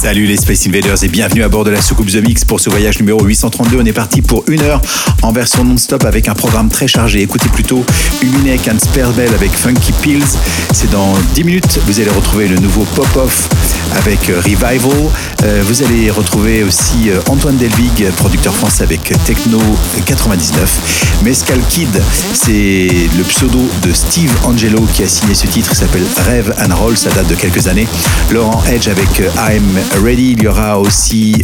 Salut 0.00 0.24
les 0.24 0.38
Space 0.38 0.66
Invaders 0.66 1.04
et 1.04 1.08
bienvenue 1.08 1.42
à 1.42 1.50
bord 1.50 1.62
de 1.62 1.70
la 1.70 1.82
soucoupe 1.82 2.10
The 2.10 2.26
Mix 2.26 2.46
pour 2.46 2.58
ce 2.58 2.70
voyage 2.70 2.98
numéro 2.98 3.22
832. 3.22 3.82
On 3.82 3.84
est 3.84 3.92
parti 3.92 4.22
pour 4.22 4.44
une 4.48 4.62
heure 4.62 4.80
en 5.20 5.30
version 5.30 5.62
non-stop 5.62 6.06
avec 6.06 6.26
un 6.26 6.32
programme 6.32 6.70
très 6.70 6.88
chargé. 6.88 7.20
Écoutez 7.20 7.50
plutôt 7.50 7.84
Uminek 8.22 8.66
and 8.68 8.78
Sparebell 8.78 9.34
avec 9.34 9.52
Funky 9.52 9.92
Pills. 10.00 10.24
C'est 10.72 10.90
dans 10.90 11.12
10 11.34 11.44
minutes. 11.44 11.80
Vous 11.84 12.00
allez 12.00 12.08
retrouver 12.08 12.48
le 12.48 12.56
nouveau 12.56 12.84
Pop-Off 12.94 13.50
avec 13.96 14.30
euh, 14.30 14.40
Revival. 14.40 15.10
Euh, 15.44 15.62
vous 15.66 15.82
allez 15.82 16.10
retrouver 16.10 16.62
aussi 16.62 17.10
euh, 17.10 17.20
Antoine 17.28 17.56
Delvig, 17.56 18.10
producteur 18.16 18.54
français 18.54 18.84
avec 18.84 19.12
Techno 19.24 19.58
99. 20.06 21.20
Mescal 21.24 21.58
Kid, 21.68 21.88
c'est 22.32 22.88
le 23.16 23.22
pseudo 23.24 23.60
de 23.82 23.92
Steve 23.92 24.32
Angelo 24.44 24.80
qui 24.94 25.02
a 25.02 25.08
signé 25.08 25.34
ce 25.34 25.46
titre. 25.46 25.70
Il 25.72 25.76
s'appelle 25.76 26.04
Rêve 26.26 26.54
and 26.60 26.74
Roll. 26.74 26.96
Ça 26.96 27.10
date 27.10 27.28
de 27.28 27.34
quelques 27.34 27.66
années. 27.68 27.86
Laurent 28.30 28.62
Edge 28.70 28.88
avec 28.88 29.08
I'm 29.36 29.78
Ready. 30.04 30.32
Il 30.32 30.42
y 30.42 30.48
aura 30.48 30.78
aussi 30.78 31.42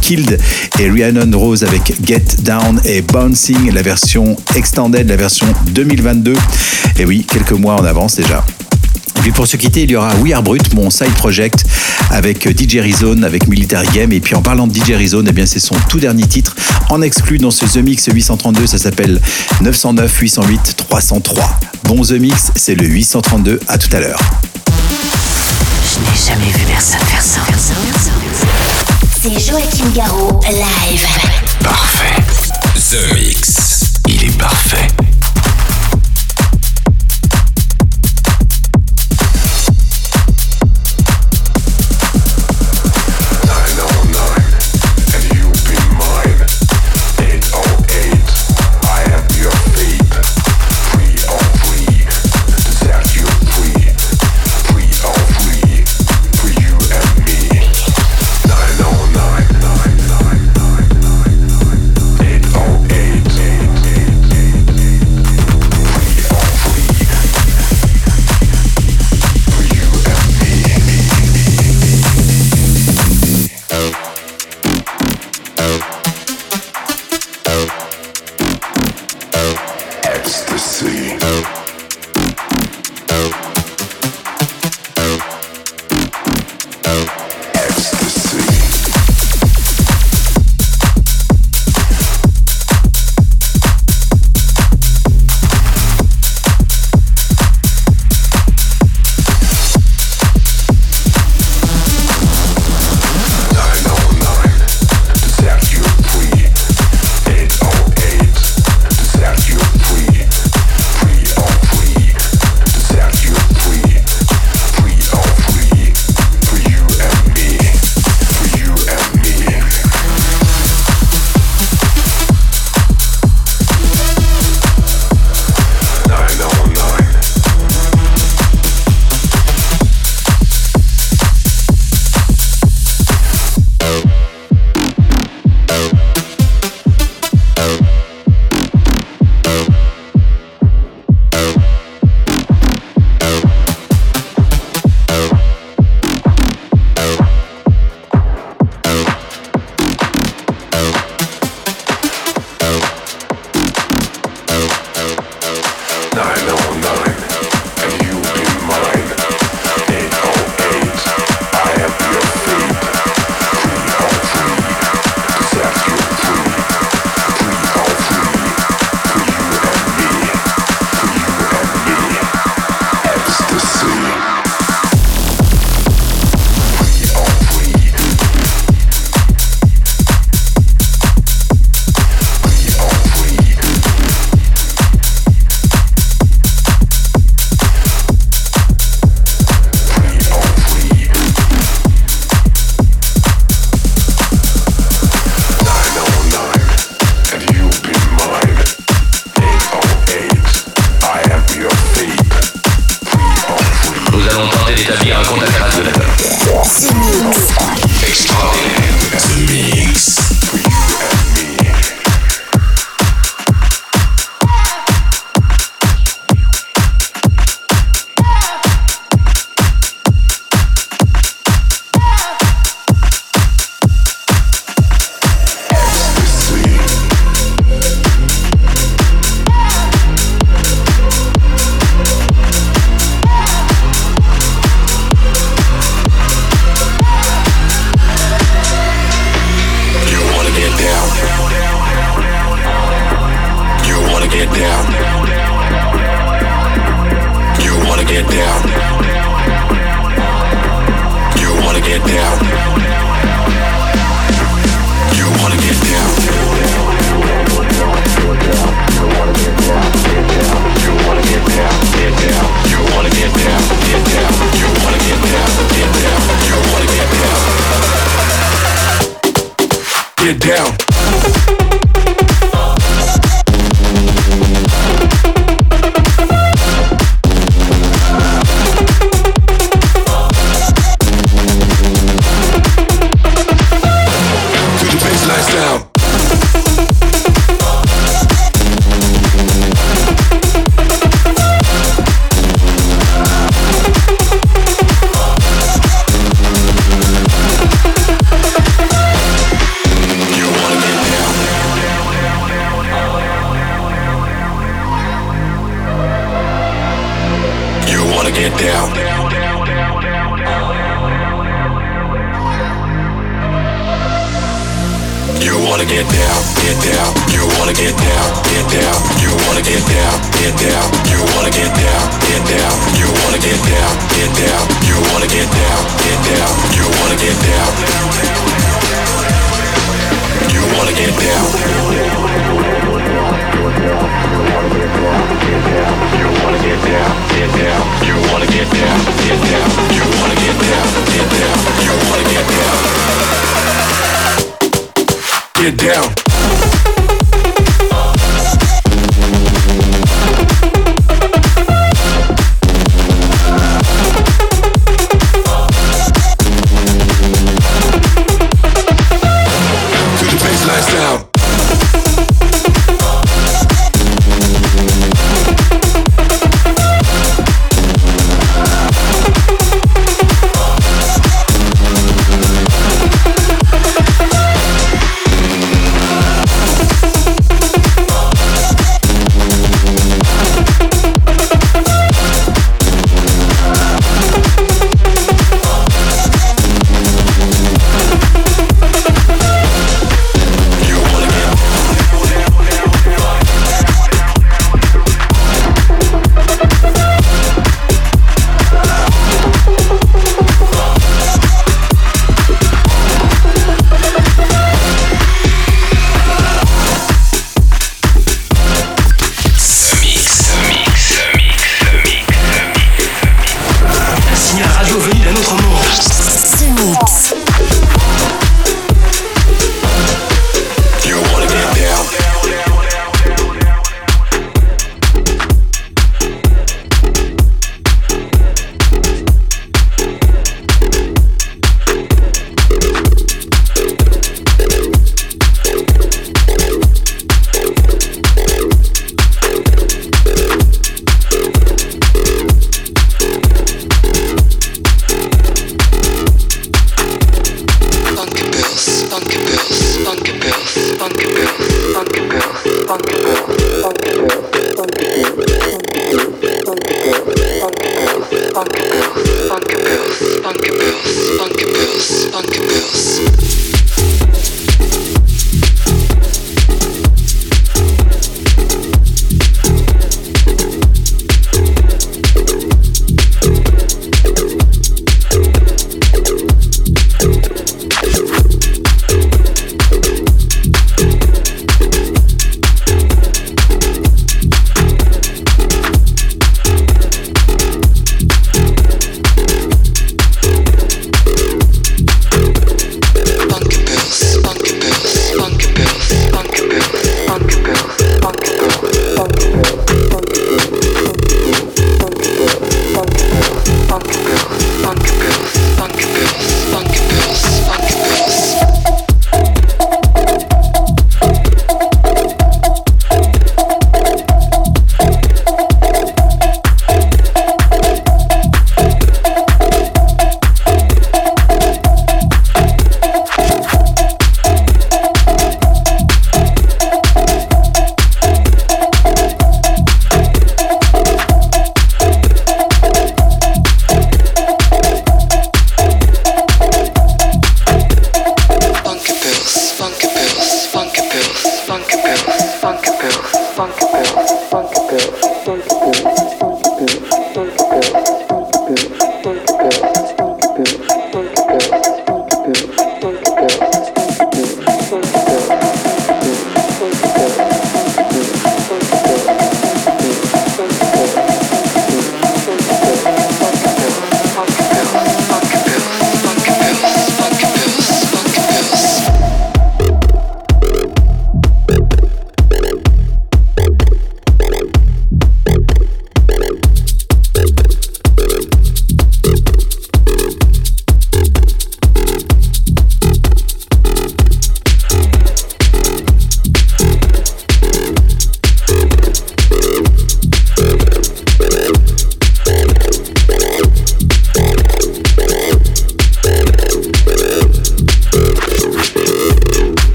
Killed 0.00 0.38
et 0.78 0.90
Rhiannon 0.90 1.38
Rose 1.38 1.64
avec 1.64 1.92
Get 2.04 2.36
Down 2.42 2.80
et 2.84 3.02
Bouncing, 3.02 3.72
la 3.72 3.82
version 3.82 4.36
extended, 4.54 5.08
la 5.08 5.16
version 5.16 5.46
2022. 5.66 6.34
Et 6.98 7.04
oui, 7.04 7.26
quelques 7.28 7.52
mois 7.52 7.74
en 7.74 7.84
avance 7.84 8.16
déjà. 8.16 8.44
Et 9.20 9.22
puis 9.22 9.32
pour 9.32 9.46
se 9.46 9.58
quitter, 9.58 9.82
il 9.82 9.90
y 9.90 9.96
aura 9.96 10.14
We 10.22 10.32
Are 10.32 10.42
Brut, 10.42 10.72
mon 10.72 10.88
side 10.88 11.12
project 11.12 11.66
avec 12.10 12.48
DJ 12.58 12.76
Rizone, 12.76 13.22
avec 13.22 13.48
Military 13.48 13.86
Game. 13.92 14.12
Et 14.12 14.20
puis 14.20 14.34
en 14.34 14.40
parlant 14.40 14.66
de 14.66 14.74
DJ 14.74 14.92
Rizone, 14.92 15.26
eh 15.28 15.32
bien 15.32 15.44
c'est 15.44 15.60
son 15.60 15.74
tout 15.90 16.00
dernier 16.00 16.26
titre 16.26 16.56
en 16.88 17.02
exclu 17.02 17.36
dans 17.36 17.50
ce 17.50 17.66
The 17.66 17.84
Mix 17.84 18.08
832. 18.10 18.66
Ça 18.66 18.78
s'appelle 18.78 19.20
909 19.60 20.18
808 20.18 20.74
303. 20.88 21.60
Bon 21.84 22.00
The 22.02 22.12
Mix, 22.12 22.50
c'est 22.56 22.74
le 22.74 22.86
832. 22.86 23.60
À 23.68 23.76
tout 23.76 23.94
à 23.94 24.00
l'heure. 24.00 24.20
Je 24.66 25.98
n'ai 25.98 26.38
jamais 26.38 26.50
vu 26.52 26.64
personne 26.66 27.00
faire 27.00 27.22
ça. 27.22 27.40
C'est 29.20 29.38
Joachim 29.38 29.90
Garraud, 29.94 30.40
live. 30.48 31.06
Parfait. 31.62 32.22
The 32.74 33.14
Mix. 33.14 33.92
Il 34.08 34.24
est 34.24 34.38
parfait. 34.38 34.88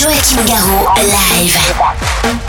Joachim 0.00 0.38
Garraud, 0.46 0.96
live. 0.96 2.39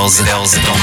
Elza. 0.00 0.24
Elza. 0.24 0.79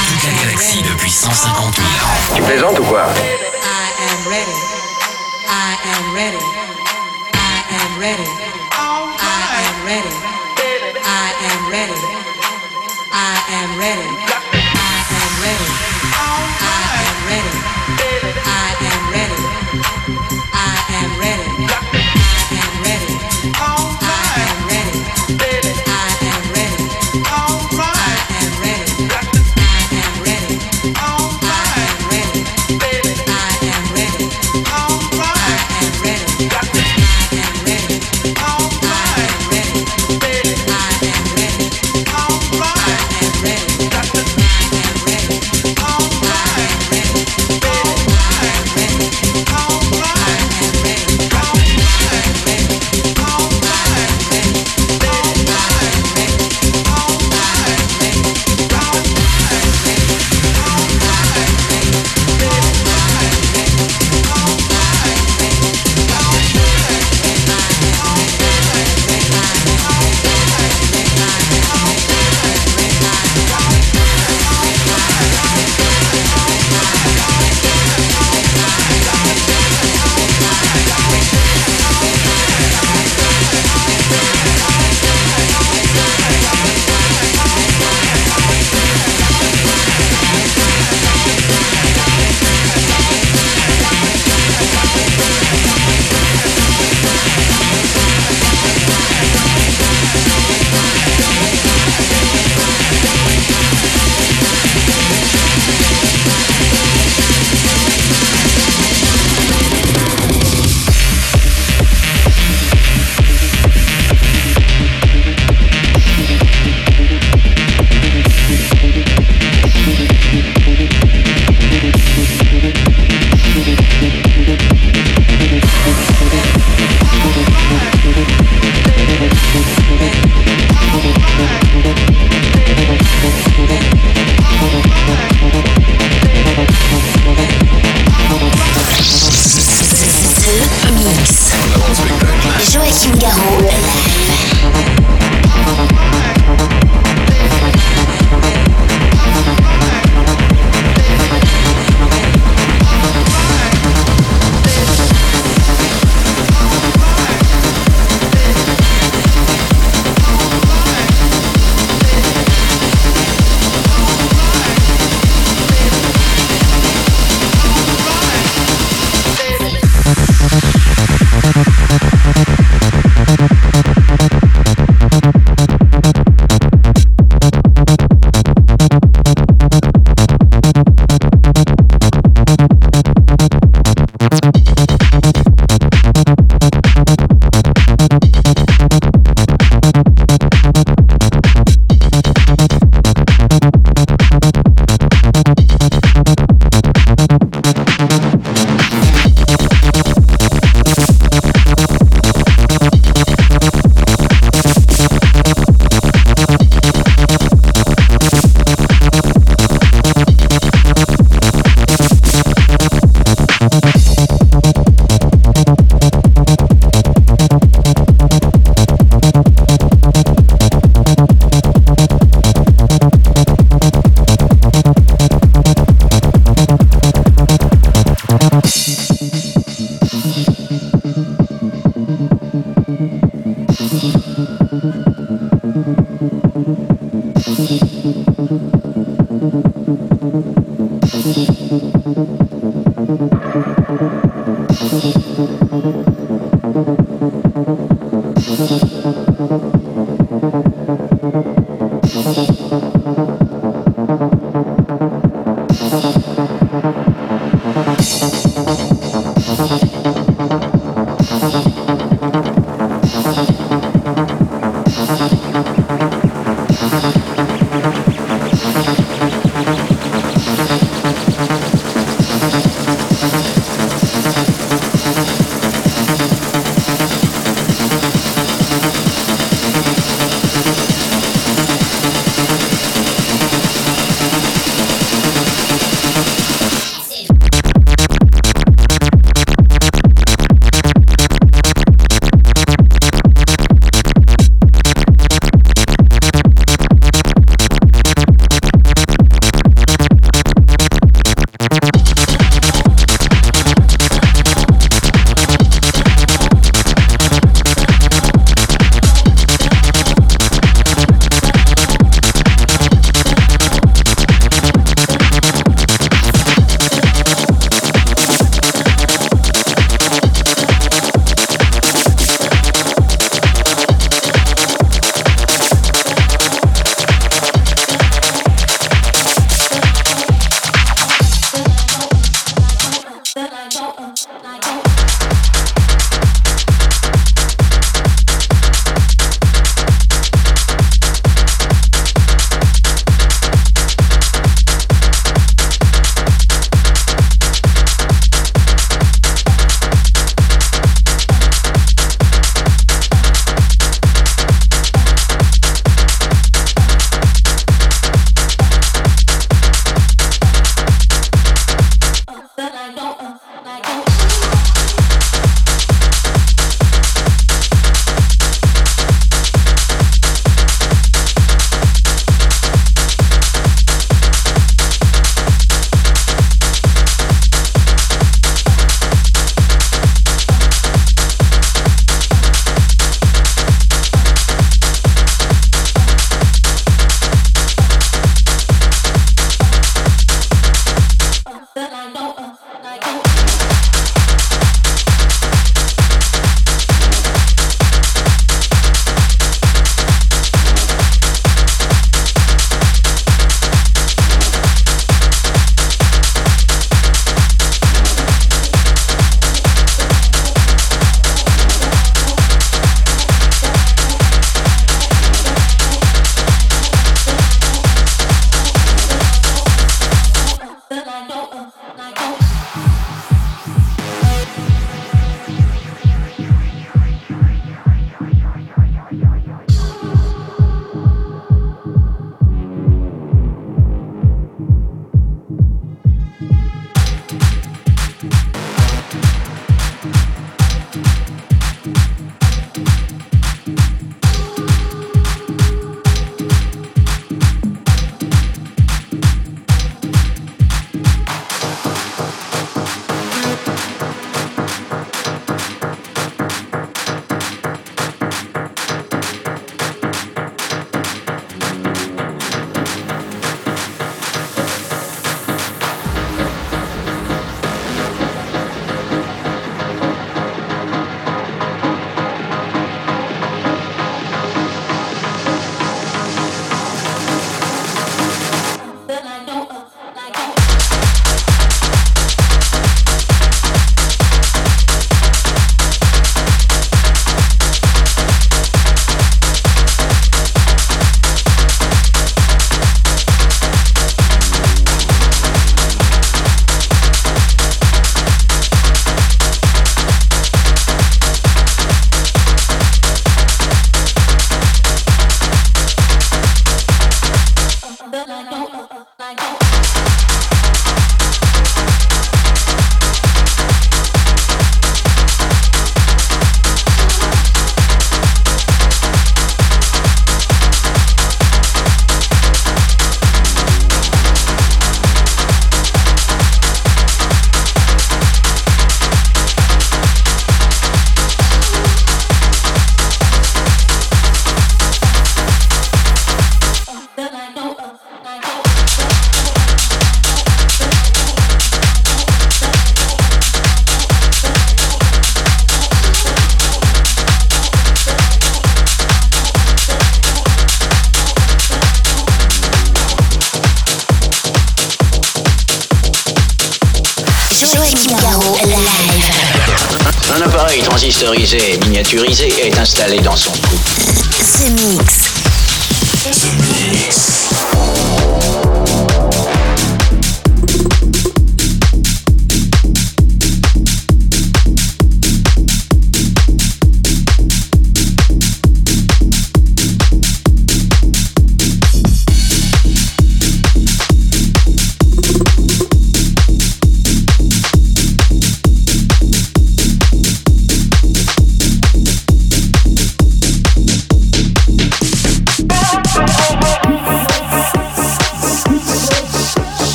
Then 508.18 508.30
I 508.32 508.50
know 508.50 508.67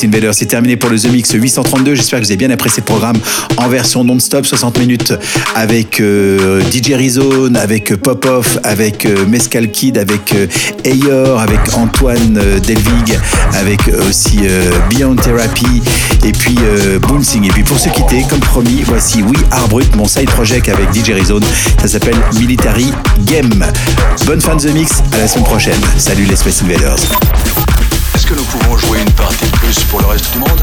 Space 0.00 0.32
c'est 0.32 0.46
terminé 0.46 0.76
pour 0.76 0.88
le 0.88 0.98
The 0.98 1.12
Mix 1.12 1.32
832. 1.32 1.94
J'espère 1.94 2.20
que 2.20 2.24
vous 2.24 2.30
avez 2.30 2.38
bien 2.38 2.50
apprécié 2.50 2.80
le 2.80 2.86
programme 2.86 3.18
en 3.58 3.68
version 3.68 4.02
non-stop, 4.02 4.46
60 4.46 4.78
minutes 4.78 5.12
avec 5.54 6.00
euh, 6.00 6.62
DJ 6.70 6.92
Rizone, 6.94 7.56
avec 7.56 7.94
Pop-Off, 7.96 8.58
avec 8.64 9.04
euh, 9.04 9.26
Mescal 9.26 9.70
Kid, 9.70 9.98
avec 9.98 10.34
euh, 10.34 10.46
Ayor, 10.86 11.38
avec 11.40 11.60
Antoine 11.74 12.40
Delvig, 12.66 13.18
avec 13.52 13.80
aussi 14.08 14.38
Beyond 14.88 15.16
Therapy 15.16 15.82
et 16.24 16.32
puis 16.32 16.56
Bouncing. 17.02 17.44
Et 17.44 17.50
puis 17.50 17.62
pour 17.62 17.78
se 17.78 17.90
quitter, 17.90 18.24
comme 18.28 18.40
promis, 18.40 18.82
voici 18.86 19.22
We 19.22 19.38
Are 19.50 19.68
Brut, 19.68 19.94
mon 19.96 20.06
side 20.06 20.30
project 20.30 20.68
avec 20.70 20.94
DJ 20.94 21.10
Rizone. 21.10 21.44
Ça 21.80 21.88
s'appelle 21.88 22.16
Military 22.38 22.90
Game. 23.26 23.66
Bonne 24.24 24.40
fin 24.40 24.56
de 24.56 24.62
The 24.62 24.72
Mix, 24.72 25.02
à 25.12 25.18
la 25.18 25.28
semaine 25.28 25.44
prochaine. 25.44 25.80
Salut 25.98 26.24
les 26.24 26.36
Space 26.36 26.62
Invaders. 26.62 27.00
Que 28.30 28.36
nous 28.36 28.44
pouvons 28.44 28.78
jouer 28.78 29.00
une 29.00 29.12
partie 29.14 29.44
de 29.44 29.50
plus 29.56 29.82
pour 29.90 30.00
le 30.02 30.06
reste 30.06 30.30
du 30.30 30.38
monde 30.38 30.62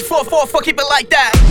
Four, 0.00 0.18
four, 0.18 0.24
four. 0.24 0.30
four, 0.30 0.40
four, 0.40 0.46
fuck, 0.46 0.64
keep 0.64 0.78
it 0.78 0.84
like 0.88 1.08
that. 1.10 1.49